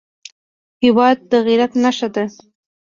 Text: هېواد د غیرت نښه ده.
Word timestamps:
هېواد 0.83 1.17
د 1.31 1.31
غیرت 1.45 1.71
نښه 1.83 2.07
ده. 2.15 2.23